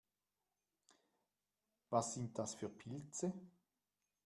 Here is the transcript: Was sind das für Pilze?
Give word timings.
Was 1.91 2.15
sind 2.15 2.35
das 2.39 2.55
für 2.55 2.69
Pilze? 2.69 3.33